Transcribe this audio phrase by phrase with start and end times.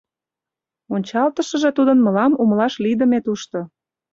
[0.93, 3.59] Ончалтышыже тудын мылам умылаш лийдыме тушто.